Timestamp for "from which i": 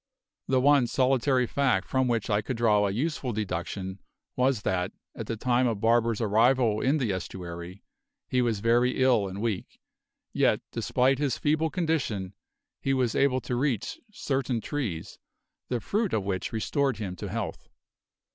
1.87-2.41